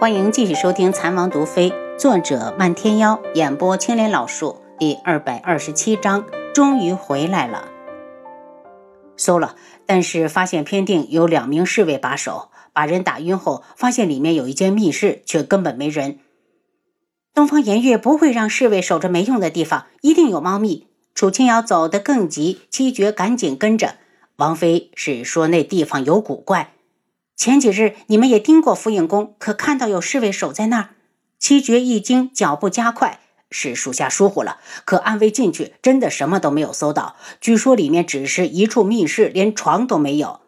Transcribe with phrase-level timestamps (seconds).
[0.00, 6.24] 欢迎继续收听《残王毒妃》，作者漫天妖，演播青莲老树，第二百二十七章，
[6.54, 7.64] 终于回来了。
[9.16, 9.56] 搜了，
[9.86, 16.20] 但是发现偏殿有两名侍卫把守，把人打晕后，发现里面有一间密室，却根本没人。
[17.34, 20.86] 东方颜月不会让侍卫守着没用的地方，一定有猫腻。
[21.12, 23.96] 楚清瑶走得更急，七绝赶紧跟着。
[24.36, 26.74] 王妃是说那地方有古怪。
[27.38, 30.88] 前几日你们也盯过福影宫，可看到有侍卫守在那儿？
[31.38, 34.58] 七绝一惊，脚步加快，是属下疏忽了。
[34.84, 37.14] 可暗卫进去，真的什么都没有搜到。
[37.40, 40.40] 据说里面只是一处密室，连床都没有。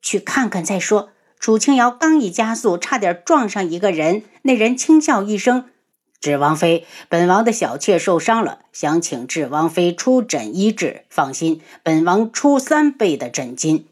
[0.00, 1.08] 去看看再说。
[1.40, 4.22] 楚清瑶刚一加速，差点撞上一个人。
[4.42, 5.64] 那人轻笑一声
[6.20, 11.02] ：“智王妃，本王的小妾受伤了，想请智王妃出诊医治。
[11.10, 13.88] 放心，本王出三倍的诊金。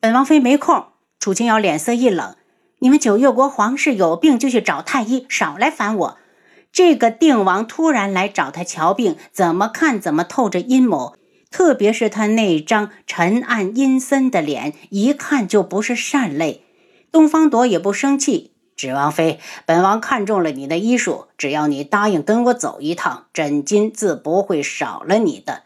[0.00, 0.86] 本王妃没空。”
[1.18, 2.36] 楚清瑶脸色一冷
[2.78, 6.18] ：“你们九月国皇室有病就去找太医，少来烦我。
[6.70, 11.16] 这个定王突然来找他瞧病，怎么看怎么透着阴谋。
[11.50, 16.62] 特别是他那张沉暗阴森的脸，一看就不是善类。”
[17.10, 25.64] 东方朵也不生气：“芷王妃，本王看中了你的医术，只要你答应跟我走一趟，诊金自不会少了你的。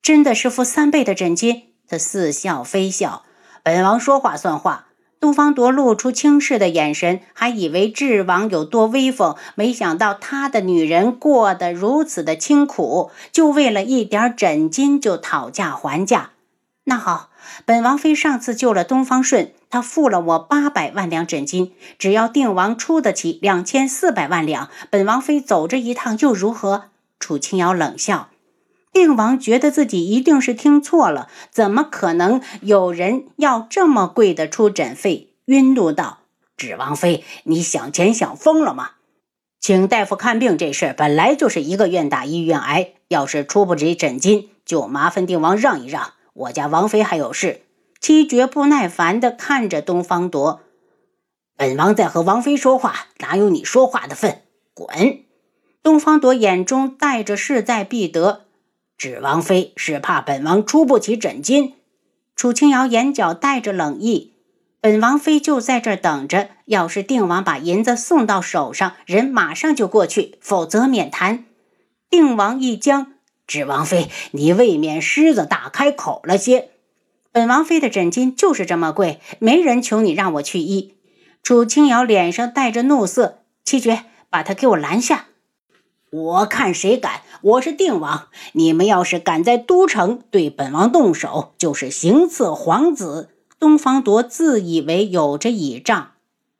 [0.00, 3.24] 真的是付三倍的诊金？”他似笑非笑。
[3.66, 4.86] 本王说话算话。
[5.18, 16.30] 东方铎露出轻视的眼神，还以为智王有多威风，没想到他的女人过得如此的清苦，就为了一点枕巾就讨价还价。
[16.84, 17.30] 那好，
[17.64, 26.84] 本王妃上次救了东方顺，他付了我八百万两枕巾，只要定王出得起两千四百万两，本王妃走这一趟又如何？
[27.18, 28.28] 楚清瑶冷笑。
[28.96, 35.34] 定王觉得自己一定是听错了，怎么可能有人要这么贵的出诊费？
[35.44, 36.20] 晕怒道
[36.56, 38.92] ：“芷王妃，你想钱想疯了吗？
[39.60, 46.14] 请大夫看病这事本来就是一个愿打一愿挨，要是出不起诊金，就麻烦定王让一让。
[46.32, 47.60] 我家王妃还有事。”
[48.00, 50.60] 七绝不耐烦地看着东方铎
[51.54, 54.40] ：“本王在和王妃说话，哪有你说话的份？
[54.72, 55.18] 滚！”
[55.84, 58.45] 东方铎眼中带着势在必得。
[58.98, 61.74] 指王妃是怕本王出不起诊金。
[62.34, 64.32] 楚清瑶眼角带着冷意，
[64.80, 66.50] 本王妃就在这等着。
[66.66, 71.44] 要是定王把银子送到手上，人马上就过去，否则免谈。
[72.10, 73.12] 定王一僵，
[73.46, 76.70] 指王妃，你未免狮子大开口了些。
[77.30, 80.94] 本王妃的诊金就是这么贵，没人求你让我去医。
[81.42, 85.26] 楚清瑶脸上带着怒色，七绝，把他给我拦下。
[86.10, 87.22] 我看谁敢！
[87.42, 93.30] 我是定王，你们要是敢在都城对本王动手，就是行刺皇子。
[93.58, 96.12] 东方铎自以为有着倚仗，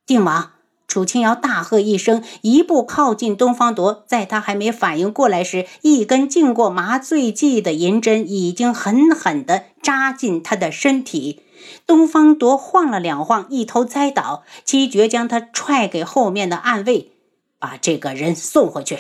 [0.05, 0.51] 定王
[0.89, 11.43] 楚清瑶大喝一声，一步靠近东方铎，在他还没反应过来时，一根浸过麻醉剂的银针已经狠狠地扎进他的身体。
[11.87, 14.43] 东方铎晃了两晃，一头栽倒。
[14.65, 17.13] 七绝将他踹给后面的暗卫，
[17.61, 18.99] 把这个人送回去。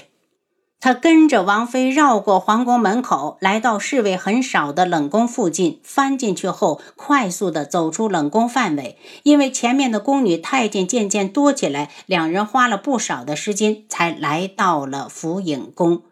[0.78, 8.98] 他跟着王妃绕过皇宫门口，来到侍卫很少的冷宫附近，翻进去后，快速的走出冷宫范围。
[9.22, 16.03] 因为前面的宫女太监渐渐多起来，两人花了不少的时间才来到了福影宫。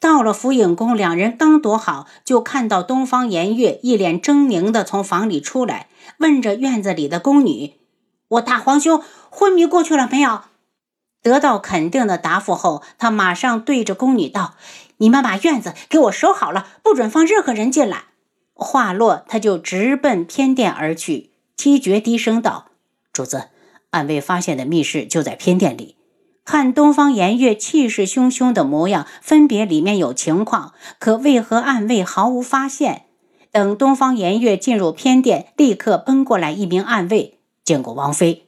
[0.00, 7.74] 到了福影宫，两人刚躲好，就看到东方颜月一脸狰狞的从房里出来，问着院子里的宫女
[8.28, 10.40] ：“我大皇兄昏迷过去了没有？”
[11.22, 14.54] 得到肯定的答复后，他马上对着宫女道
[14.98, 18.04] ：“你们把院子给我守好了，不准放任何人进来。”
[18.54, 21.30] 话落，他就直奔偏殿而去。
[21.56, 22.66] 七绝低声道
[23.12, 23.48] ：“主子，
[23.90, 25.96] 暗卫发现的密室就在偏殿里。
[26.44, 30.72] 看东方颜月气势汹汹的模样，分别里面有情况。
[30.98, 33.04] 可为何暗卫毫无发现？
[33.52, 38.46] 等东方颜月进入偏殿，立刻奔过来一名暗卫，见过王妃，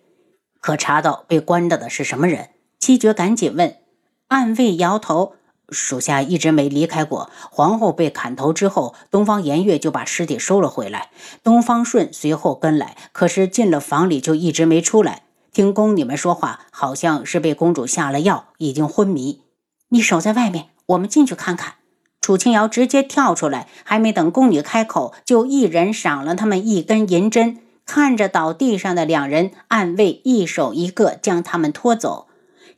[0.61, 2.49] 可查到被关着的是什么人？”
[2.83, 3.77] 七绝赶紧问，
[4.27, 5.35] 暗卫摇头，
[5.69, 7.31] 属下一直没离开过。
[7.49, 11.11] 皇后被砍头之后，东方颜月就把尸体收了回来。
[11.45, 15.23] 东方顺随后跟来，可是进了房里就一直没出来。
[15.53, 19.43] 听宫女们说话，好像是被公主下了药，已经昏迷。
[19.91, 21.75] 你守在外面，我们进去看看。
[22.21, 27.59] 楚清瑶直接跳出来，还没等宫女开口，就一人赏了他们一根银针。
[27.87, 32.27] 看着倒地上的两人，暗卫一手一个将他们拖走。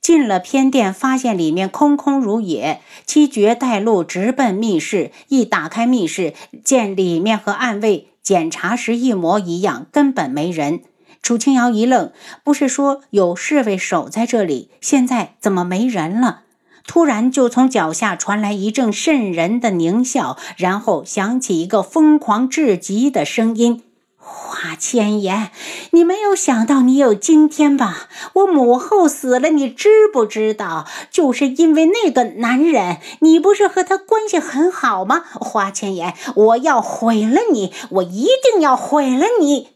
[0.04, 2.82] 进了偏殿，发现里面空空如也。
[3.06, 10.82] 七绝带路直奔密室，一打开密室，见里面和暗卫检查时一模一样，根本没人。
[11.22, 12.12] 楚清瑶一愣，
[12.44, 16.42] 不是说有侍卫守在这里，现在怎么没人了？
[16.86, 23.82] 突然就从脚下传来一阵渗人的狞笑，然后响起一个疯狂至极的声音
[24.20, 25.50] ：“华千言，
[25.94, 28.08] 你没有想到你有今天吧？
[28.32, 30.88] 我母后死了，你知不知道？
[31.08, 35.24] 就是因为那个男人，你不是和他关系很好吗？
[35.34, 39.68] 花千言，我要毁了你，我一定要毁了你！”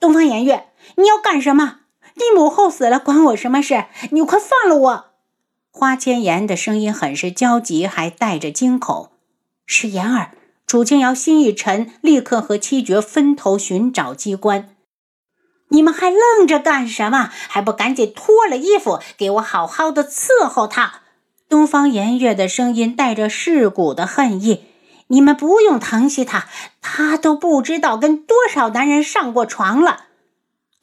[0.00, 1.80] 东方颜月，你要干什么？
[2.14, 3.84] 你母后死了，关我什么事？
[4.12, 5.04] 你快放了我！
[5.70, 9.10] 花千颜的声音很是焦急，还带着惊恐。
[9.66, 10.30] 是言儿。
[10.66, 14.68] 楚清瑶心一沉，立刻和七绝分头寻找机关。
[15.68, 17.30] 你们还愣着干什么？
[17.48, 21.00] 还不赶紧脱了衣服，给我好好的伺候他！
[21.48, 24.64] 东方颜月的声音带着噬骨的恨意。
[25.08, 26.46] 你们不用疼惜他，
[26.82, 30.04] 他都不知道跟多少男人上过床了。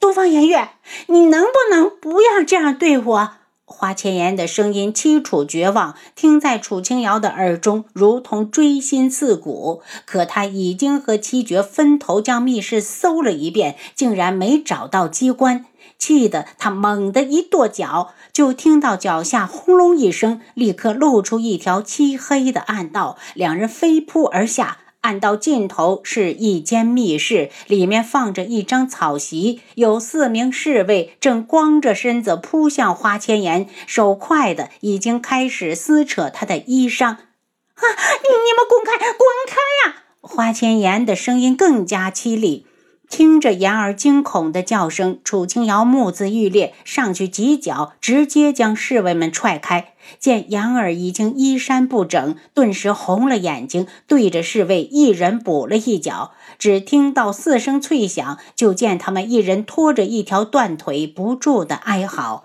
[0.00, 0.70] 东方颜月，
[1.06, 3.32] 你能不能不要这样对我？
[3.68, 9.82] 花千颜的声音凄楚绝望，听在楚清瑶的耳中，如同锥心刺骨。
[10.06, 15.66] 可他已经和七绝分头将密室搜了一遍，竟然没找到机关。
[15.98, 23.18] 气得他猛地一跺脚，就听到脚下轰隆一声，立刻露出一条漆黑的暗道。
[23.34, 37.04] 两人飞扑而下，暗道尽头是一间密室，里面放着一张草席，有四名侍卫正光着身子扑向花千颜，手快的已经开始撕扯他的衣裳。
[37.04, 37.14] 啊！
[37.14, 39.56] 你们滚开，滚开
[39.88, 40.02] 呀！
[40.20, 42.66] 花千颜的声音更加凄厉。
[43.08, 49.94] 听着言儿惊恐的叫声，楚清瑶目眦欲裂，上去几脚，直接将侍卫们踹开。
[50.18, 56.32] 见言儿已经衣衫不整，顿时红了眼睛，对着侍卫一人补了一脚。
[56.58, 62.44] 只听到四声脆响，就见他们一人拖着一条断腿，不住的哀嚎。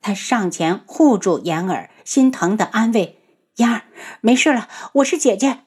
[0.00, 3.18] 他上前护住言儿，心疼的安慰
[3.56, 3.82] ：“言儿，
[4.20, 5.60] 没事了，我是姐姐。”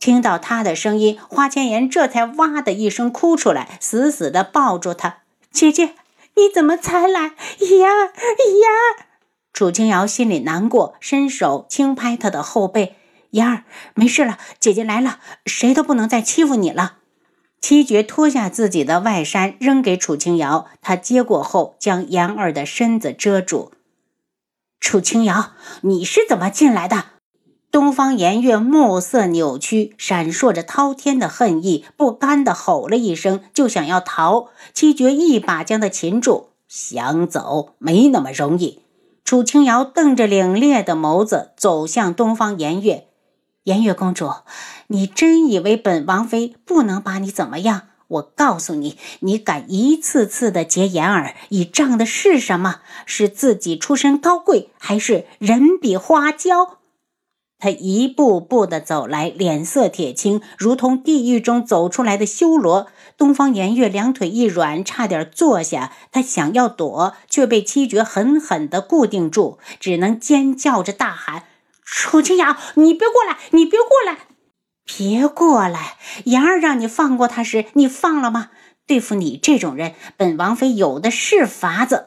[0.00, 5.18] 听到他的声音，花千颜这才哇的一声哭出来，死死地抱住他。
[5.52, 5.94] 姐姐，
[6.36, 7.32] 你怎么才来？
[7.58, 9.04] 妍儿，妍儿。
[9.52, 12.96] 楚清瑶心里难过，伸手轻拍他的后背。
[13.32, 13.64] 妍儿，
[13.94, 16.94] 没事了，姐姐来了，谁都不能再欺负你了。
[17.60, 23.70] 七绝脱下自己的外衫，扔给楚清瑶，他接过后，将妍儿的身子遮住。
[24.80, 25.52] 楚清瑶，
[25.82, 27.19] 你是怎么进来的？
[27.70, 34.48] 东方颜月目色扭曲，闪烁着滔天的恨意，不甘地吼了一声，就想要逃。
[34.74, 38.80] 七绝一把将他擒住，想走没那么容易。
[39.24, 43.06] 楚清瑶瞪着凛冽的眸子走向东方颜月
[43.62, 44.28] ：“颜月公主，
[44.88, 47.82] 你真以为本王妃不能把你怎么样？
[48.08, 52.80] 我告诉你，你敢一次次的结颜儿，倚仗的是什么？
[53.06, 56.78] 是自己出身高贵，还是人比花娇？”
[57.60, 62.88] 他一步步的走来，脸色铁青，如同地狱中走出来的修罗。
[63.18, 65.92] 东方颜月两腿一软，差点坐下。
[66.10, 71.44] 他想要躲，却被七绝狠狠地固定住，只能尖叫着大喊
[71.84, 73.36] ：“楚清瑶，你别过来！
[73.50, 74.20] 你别过来！
[74.86, 75.96] 别过来！
[76.24, 78.50] 颜儿让你放过他时，你放了吗？
[78.86, 82.06] 对付你这种人，本王妃有的是法子。”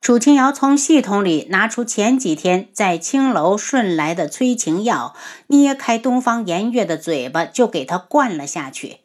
[0.00, 5.14] 楚清瑶从系统里拿出前几天在青楼顺来的催情药，
[5.48, 9.00] 捏开东方颜月的嘴巴，就给他灌了下去。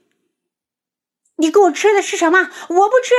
[1.35, 2.49] 你给我吃的是什么？
[2.69, 3.13] 我不吃！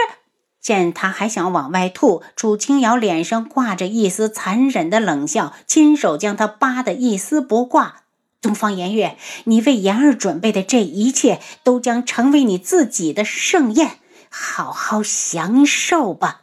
[0.58, 8.04] 见他还想往外吐，楚清瑶脸上挂着一丝残忍的冷笑，亲手将他扒得一丝不挂。
[8.40, 13.98] 东方颜月，你为妍儿准备的这一切，都将成为你自己的盛宴，
[14.30, 16.40] 好好享受吧。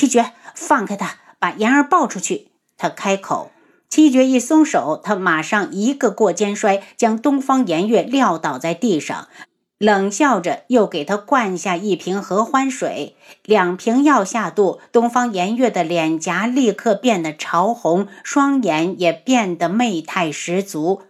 [0.00, 2.52] 七绝，放开他，把妍儿抱出去。
[2.78, 3.50] 他开口。
[3.90, 9.28] 七绝一松手，他马上一个过肩摔，将东方颜月撂倒在地上，
[9.76, 13.14] 冷笑着又给他灌下一瓶合欢水。
[13.44, 21.02] 两瓶药下肚，东方颜月的脸颊立刻变得潮红，双眼也变得媚态十足。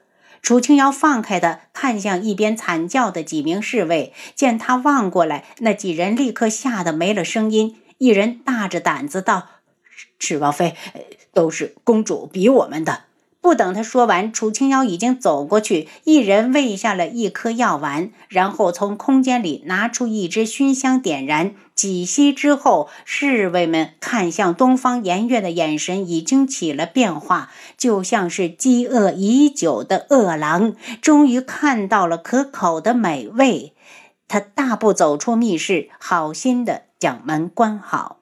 [0.43, 7.77] 楚清瑶放开的，看向一边惨叫的几名侍卫，见他望过来，那几人立刻吓得没了声音。
[8.01, 9.47] 一人大着胆子道
[10.19, 10.75] ：“赤王妃，
[11.35, 13.03] 都是公主逼我们的。”
[13.43, 33.75] 不等他说完，楚青瑶已经走过去，一人喂下了一颗药丸，然后从空间里拿出一支熏香，点燃几息之后，侍卫们看向东方颜月的眼神已经起了变化，就像是饥饿已久的饿狼，终于看到了可口的美味。
[34.27, 38.19] 他大步走出密室，好心的将门关好。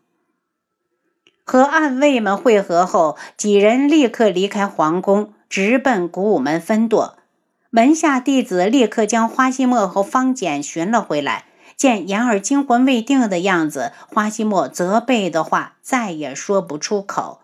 [1.44, 7.18] 和暗卫们会合后，几人立刻离开皇宫，直奔古武门分舵。
[7.70, 11.44] 门下弟子立刻将花希墨和方简寻了回来。
[11.76, 17.40] 见言儿惊魂未定的样子，花希墨责备的话再也说不出口。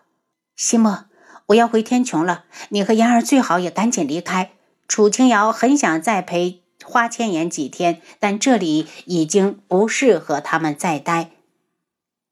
[0.55, 1.05] 希墨，
[1.47, 4.51] 我要回天穹了，你和言儿最好也赶紧离开。
[4.87, 11.31] 楚清瑶很想再陪花千颜几天，但这里已经不适合他们再待。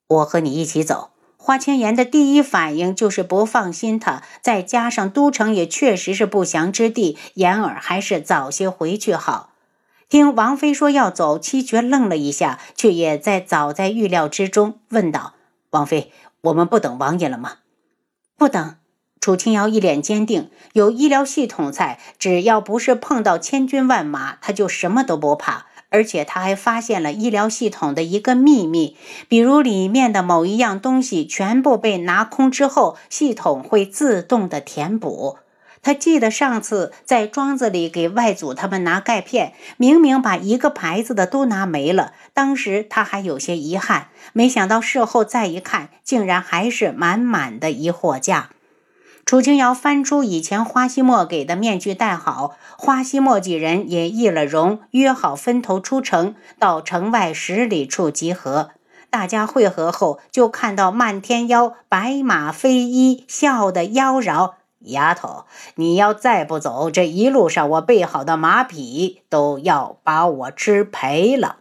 [0.08, 1.10] 我和你一起走。
[1.36, 9.50] 花千颜的第一反应就是不放心他，再加上都城也确实是不祥之地，言儿还是早些回去好。
[10.08, 15.34] 听王妃说要走，七绝愣了一下，却也在早在预料之中，问道
[15.72, 17.58] ：“王妃，我们不等王爷了吗
[18.38, 18.78] ？”“不等。”
[19.24, 25.68] 楚清瑶一脸坚定，有医疗系统在，只要不是碰到千军万马，他就什么都不怕。
[25.92, 28.98] 而且他还发现了医疗系统的一个秘密，
[29.30, 35.38] 比如里面的某一样东西全部被拿空之后，系统会自动的填补。
[35.82, 48.50] 他记得上次在庄子里给外祖他们拿钙片，明明把一个牌子的都拿没了，当时他还有些遗憾，没想到事后再一看，竟然还是满满的一货架。
[49.26, 58.72] 楚清瑶翻出以前花希墨给的面具戴好，花希墨几人也易了容，约好分头出城，到城外十里处集合。
[59.10, 64.54] 大家会合后，就看到漫天妖白马飞衣，笑得妖娆。
[64.82, 71.58] 丫头，你要再不走，这一路上我备好的马匹都要把我吃赔了。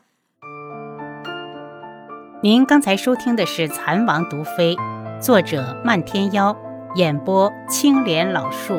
[2.42, 4.74] 您刚才收听的是《蚕王毒妃》，
[5.20, 6.56] 作者漫天妖。
[6.94, 8.74] 演播青莲老树。